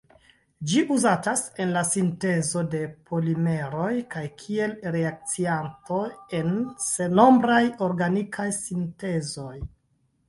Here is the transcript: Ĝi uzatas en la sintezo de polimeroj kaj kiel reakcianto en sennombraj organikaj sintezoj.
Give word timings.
Ĝi 0.69 0.79
uzatas 0.93 1.41
en 1.65 1.73
la 1.75 1.81
sintezo 1.89 2.63
de 2.71 2.79
polimeroj 3.11 3.91
kaj 4.15 4.25
kiel 4.39 4.73
reakcianto 4.97 6.01
en 6.41 6.51
sennombraj 6.87 7.63
organikaj 7.93 8.49
sintezoj. 8.61 9.55